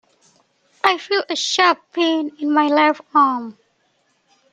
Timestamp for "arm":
3.13-3.59